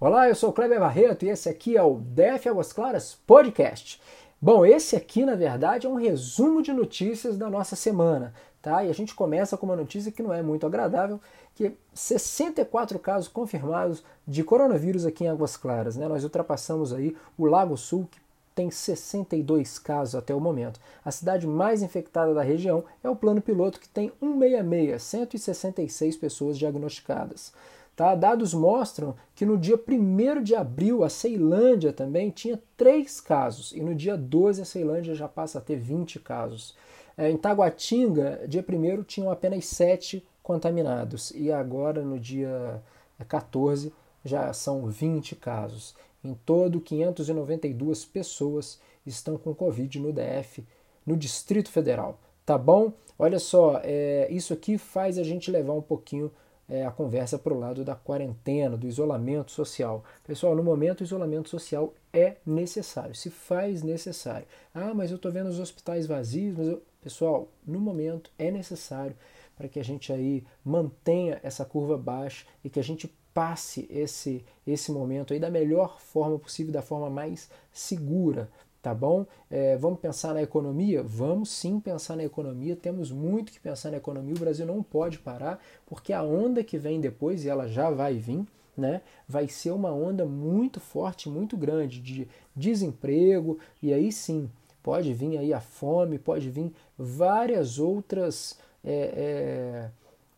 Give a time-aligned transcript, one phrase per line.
[0.00, 4.00] Olá, eu sou o Kleber Barreto e esse aqui é o DF Águas Claras Podcast.
[4.40, 8.32] Bom, esse aqui, na verdade, é um resumo de notícias da nossa semana,
[8.62, 8.84] tá?
[8.84, 11.20] E a gente começa com uma notícia que não é muito agradável,
[11.52, 16.06] que 64 casos confirmados de coronavírus aqui em Águas Claras, né?
[16.06, 18.20] Nós ultrapassamos aí o Lago Sul, que
[18.54, 20.78] tem 62 casos até o momento.
[21.04, 26.56] A cidade mais infectada da região é o Plano Piloto, que tem 166, 166 pessoas
[26.56, 27.52] diagnosticadas.
[27.98, 28.14] Tá?
[28.14, 33.80] Dados mostram que no dia 1 de abril a Ceilândia também tinha 3 casos e
[33.80, 36.76] no dia 12 a Ceilândia já passa a ter 20 casos.
[37.16, 42.80] É, em Taguatinga, dia 1 tinham apenas 7 contaminados e agora no dia
[43.26, 43.92] 14
[44.24, 45.96] já são 20 casos.
[46.22, 50.64] Em todo, 592 pessoas estão com Covid no DF,
[51.04, 52.20] no Distrito Federal.
[52.46, 52.92] Tá bom?
[53.18, 56.30] Olha só, é, isso aqui faz a gente levar um pouquinho
[56.68, 60.04] é, a conversa para o lado da quarentena, do isolamento social.
[60.24, 64.46] Pessoal, no momento o isolamento social é necessário, se faz necessário.
[64.74, 66.56] Ah, mas eu estou vendo os hospitais vazios.
[66.56, 66.82] Mas eu...
[67.00, 69.16] Pessoal, no momento é necessário
[69.56, 74.44] para que a gente aí mantenha essa curva baixa e que a gente passe esse,
[74.66, 78.50] esse momento aí da melhor forma possível, da forma mais segura,
[78.82, 79.26] tá bom?
[79.50, 81.02] É, vamos pensar na economia?
[81.02, 85.18] Vamos sim pensar na economia, temos muito que pensar na economia, o Brasil não pode
[85.18, 88.44] parar, porque a onda que vem depois, e ela já vai vir,
[88.76, 94.48] né, vai ser uma onda muito forte, muito grande de desemprego, e aí sim,
[94.82, 99.90] pode vir aí a fome, pode vir várias outras é, é,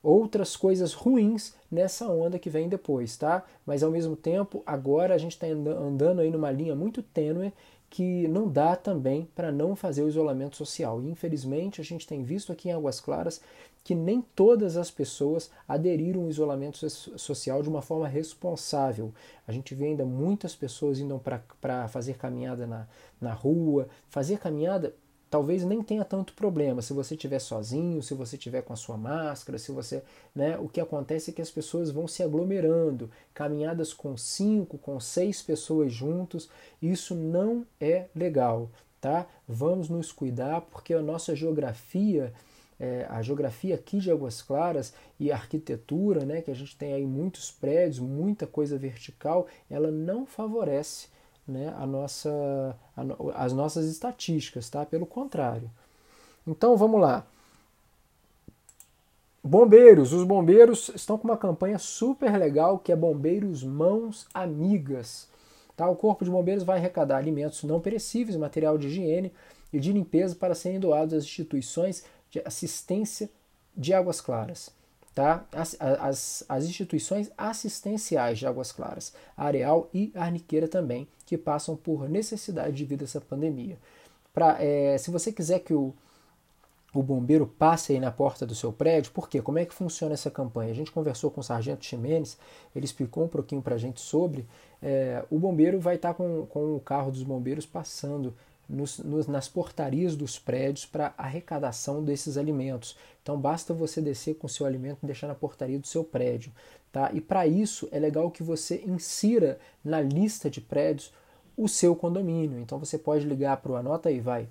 [0.02, 3.44] outras coisas ruins nessa onda que vem depois, tá?
[3.66, 7.52] Mas ao mesmo tempo, agora a gente está andando aí numa linha muito tênue
[7.91, 11.02] que não dá também para não fazer o isolamento social.
[11.02, 13.41] E infelizmente a gente tem visto aqui em Águas Claras
[13.82, 19.12] que nem todas as pessoas aderiram ao isolamento social de uma forma responsável.
[19.48, 21.20] A gente vê ainda muitas pessoas indo
[21.60, 22.86] para fazer caminhada na,
[23.20, 24.94] na rua, fazer caminhada
[25.30, 28.96] talvez nem tenha tanto problema se você estiver sozinho, se você estiver com a sua
[28.96, 30.02] máscara, se você,
[30.34, 34.98] né, o que acontece é que as pessoas vão se aglomerando, caminhadas com cinco, com
[34.98, 36.50] seis pessoas juntos,
[36.82, 38.69] isso não é legal,
[39.00, 39.26] tá?
[39.46, 42.32] Vamos nos cuidar porque a nossa geografia
[42.80, 46.94] é, a geografia aqui de Águas Claras e a arquitetura, né, que a gente tem
[46.94, 51.08] aí muitos prédios, muita coisa vertical, ela não favorece
[51.50, 54.87] né, a nossa, a, as nossas estatísticas, tá?
[54.87, 55.71] Pelo contrário.
[56.47, 57.27] Então vamos lá.
[59.43, 65.28] Bombeiros, os bombeiros estão com uma campanha super legal que é Bombeiros Mãos Amigas.
[65.77, 65.88] Tá?
[65.88, 69.32] O Corpo de Bombeiros vai arrecadar alimentos não perecíveis, material de higiene
[69.72, 73.31] e de limpeza para serem doados às instituições de assistência
[73.77, 74.71] de Águas Claras
[75.15, 75.44] tá?
[75.53, 82.09] As, as, as, instituições assistenciais de Águas Claras, Areal e Arniqueira também, que passam por
[82.09, 83.78] necessidade devido a essa pandemia.
[84.32, 85.93] Pra, é, se você quiser que o,
[86.94, 89.43] o bombeiro passe aí na porta do seu prédio, por quê?
[89.43, 90.70] Como é que funciona essa campanha?
[90.70, 92.38] A gente conversou com o Sargento Ximenes,
[92.75, 94.47] ele explicou um pouquinho para a gente sobre.
[94.82, 98.34] É, o bombeiro vai estar tá com, com o carro dos bombeiros passando
[98.70, 102.97] nos, nos, nas portarias dos prédios para arrecadação desses alimentos.
[103.22, 106.53] Então basta você descer com seu alimento e deixar na portaria do seu prédio.
[106.92, 107.10] Tá?
[107.12, 111.12] E para isso é legal que você insira na lista de prédios
[111.56, 112.60] o seu condomínio.
[112.60, 114.48] Então você pode ligar para o anota aí, vai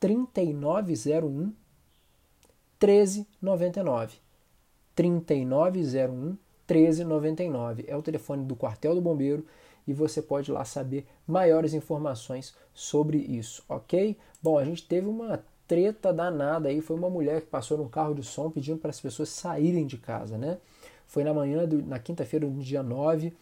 [0.00, 1.52] 3901
[2.80, 4.18] 1399.
[4.94, 6.36] 3901
[6.66, 9.46] 1399 é o telefone do quartel do bombeiro
[9.86, 14.16] e você pode lá saber maiores informações sobre isso, ok?
[14.42, 18.14] Bom, a gente teve uma treta danada aí, foi uma mulher que passou num carro
[18.14, 20.58] de som pedindo para as pessoas saírem de casa, né?
[21.06, 23.32] Foi na manhã, do, na quinta-feira do dia 9,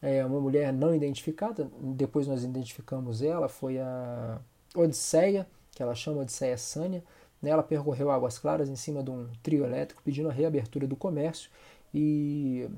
[0.00, 4.40] é, uma mulher não identificada, depois nós identificamos ela, foi a
[4.74, 7.02] Odisseia, que ela chama Odisseia Sânia,
[7.40, 7.50] né?
[7.50, 11.50] ela percorreu Águas Claras em cima de um trio elétrico pedindo a reabertura do comércio
[11.94, 12.68] e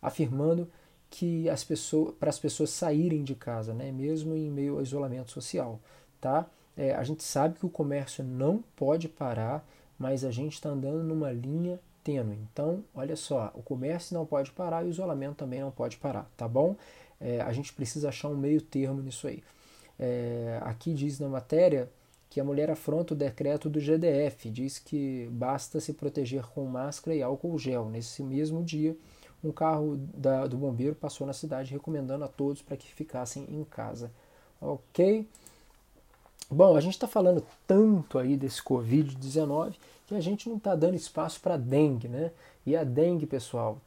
[0.00, 0.68] afirmando
[1.12, 3.92] que as pessoas, para as pessoas saírem de casa, né?
[3.92, 5.78] mesmo em meio ao isolamento social.
[6.18, 6.46] Tá?
[6.74, 9.62] É, a gente sabe que o comércio não pode parar,
[9.98, 12.38] mas a gente está andando numa linha tênue.
[12.50, 16.30] Então, olha só, o comércio não pode parar e o isolamento também não pode parar,
[16.34, 16.76] tá bom?
[17.20, 19.44] É, a gente precisa achar um meio termo nisso aí.
[19.98, 21.90] É, aqui diz na matéria
[22.30, 27.14] que a mulher afronta o decreto do GDF, diz que basta se proteger com máscara
[27.14, 27.90] e álcool gel.
[27.90, 28.96] Nesse mesmo dia,
[29.42, 33.64] um carro da, do bombeiro passou na cidade recomendando a todos para que ficassem em
[33.64, 34.10] casa.
[34.60, 35.26] Ok?
[36.50, 39.74] Bom, a gente está falando tanto aí desse Covid-19
[40.06, 42.30] que a gente não está dando espaço para dengue, né?
[42.66, 43.78] E a dengue, pessoal,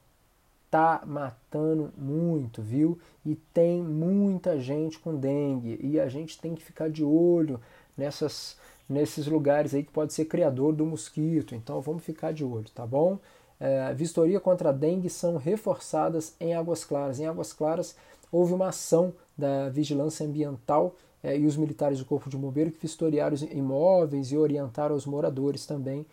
[0.69, 2.99] tá matando muito, viu?
[3.25, 7.61] E tem muita gente com dengue e a gente tem que ficar de olho
[7.95, 8.57] nessas
[8.87, 11.55] nesses lugares aí que pode ser criador do mosquito.
[11.55, 13.19] Então vamos ficar de olho, tá bom?
[13.59, 17.19] É, vistoria contra a dengue são reforçadas em Águas Claras.
[17.19, 17.95] Em Águas Claras
[18.31, 22.81] houve uma ação da vigilância ambiental é, e os militares do Corpo de Bombeiro que
[22.81, 26.05] vistoriaram os imóveis e orientaram os moradores também.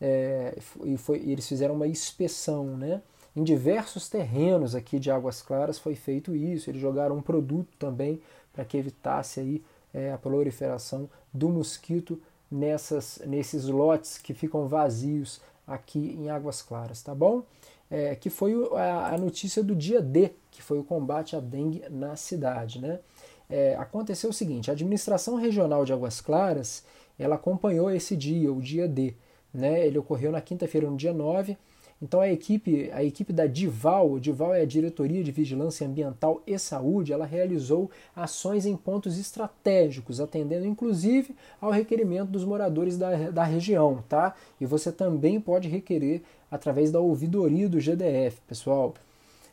[0.00, 3.02] É, e, foi, e eles fizeram uma inspeção, né?
[3.36, 6.70] Em diversos terrenos aqui de Águas Claras foi feito isso.
[6.70, 8.20] Eles jogaram um produto também
[8.52, 9.62] para que evitasse aí
[9.92, 12.20] é, a proliferação do mosquito
[12.50, 17.42] nessas, nesses lotes que ficam vazios aqui em Águas Claras, tá bom?
[17.90, 22.16] É, que foi a, notícia do dia D, que foi o combate à dengue na
[22.16, 23.00] cidade, né?
[23.48, 26.84] É, aconteceu o seguinte, a administração regional de Águas Claras,
[27.18, 29.14] ela acompanhou esse dia, o dia D,
[29.52, 29.86] né?
[29.86, 31.56] Ele ocorreu na quinta-feira, no dia 9,
[32.04, 36.58] então a equipe, a equipe da DIVAL, DIVAL é a Diretoria de Vigilância Ambiental e
[36.58, 43.42] Saúde, ela realizou ações em pontos estratégicos, atendendo inclusive ao requerimento dos moradores da, da
[43.42, 44.34] região, tá?
[44.60, 46.20] E você também pode requerer
[46.50, 48.92] através da ouvidoria do GDF, pessoal.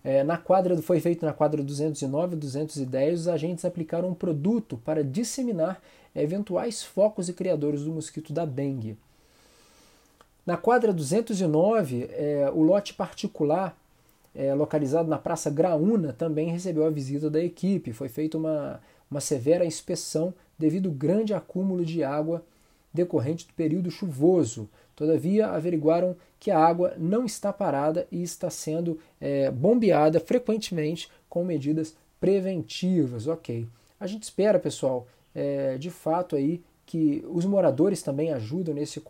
[0.03, 4.77] É, na quadra foi feito na quadra 209 e 210, os agentes aplicaram um produto
[4.83, 5.81] para disseminar
[6.13, 8.97] eventuais focos e criadores do mosquito da dengue.
[10.45, 13.77] Na quadra 209, é, o lote particular,
[14.33, 17.93] é, localizado na Praça Graúna, também recebeu a visita da equipe.
[17.93, 22.43] Foi feita uma, uma severa inspeção devido ao grande acúmulo de água
[22.93, 24.67] decorrente do período chuvoso.
[24.95, 31.43] Todavia, averiguaram que a água não está parada e está sendo é, bombeada frequentemente com
[31.43, 33.27] medidas preventivas.
[33.27, 33.67] Ok.
[33.99, 36.61] A gente espera, pessoal, é, de fato aí
[36.91, 39.01] que os moradores também ajudam nesse,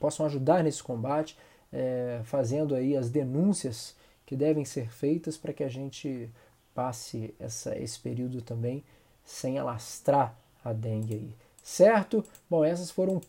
[0.00, 1.38] possam ajudar nesse combate,
[1.72, 3.94] é, fazendo aí as denúncias
[4.26, 6.28] que devem ser feitas para que a gente
[6.74, 8.82] passe essa, esse período também
[9.24, 11.30] sem alastrar a dengue aí.
[11.62, 12.24] Certo?
[12.50, 13.20] Bom, essas foram um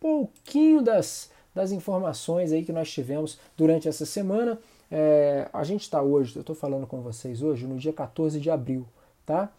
[0.00, 4.58] pouquinho das, das informações aí que nós tivemos durante essa semana.
[4.90, 8.50] É, a gente está hoje, eu estou falando com vocês hoje, no dia 14 de
[8.50, 8.84] abril,
[9.24, 9.52] tá?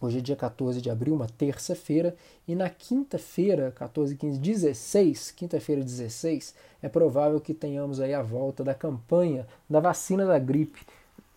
[0.00, 2.14] Hoje é dia 14 de abril, uma terça-feira,
[2.46, 8.62] e na quinta-feira, 14, 15, 16, quinta-feira 16, é provável que tenhamos aí a volta
[8.62, 10.86] da campanha da vacina da gripe,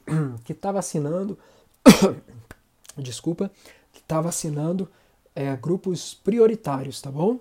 [0.45, 1.39] que está vacinando,
[2.95, 3.49] desculpa,
[3.91, 4.87] que está vacinando
[5.33, 7.39] é, grupos prioritários, tá bom?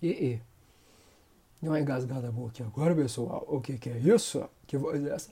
[0.00, 0.40] E, e.
[1.60, 3.44] Deu uma engasgada boa aqui agora, pessoal.
[3.48, 4.48] O que, que é isso?
[4.66, 5.30] Que voz é essa?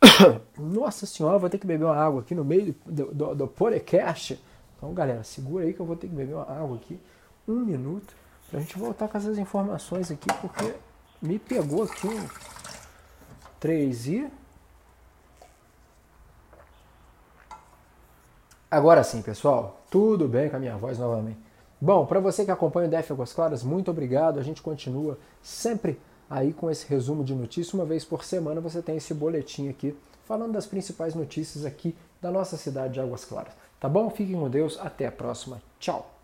[0.58, 4.42] Nossa senhora, vou ter que beber uma água aqui no meio do, do, do podcast.
[4.76, 6.98] Então, galera, segura aí que eu vou ter que beber uma água aqui.
[7.46, 8.14] Um minuto.
[8.50, 10.74] Pra gente voltar com essas informações aqui, porque
[11.22, 12.28] me pegou aqui um
[13.60, 14.32] 3 e.
[18.70, 19.80] Agora sim, pessoal.
[19.90, 21.38] Tudo bem com a minha voz novamente.
[21.80, 24.38] Bom, para você que acompanha o DF Águas Claras, muito obrigado.
[24.38, 25.98] A gente continua sempre
[26.30, 27.74] aí com esse resumo de notícias.
[27.74, 29.94] Uma vez por semana você tem esse boletim aqui
[30.24, 33.52] falando das principais notícias aqui da nossa cidade de Águas Claras.
[33.80, 34.08] Tá bom?
[34.10, 34.78] Fiquem com Deus.
[34.78, 35.60] Até a próxima.
[35.80, 36.19] Tchau.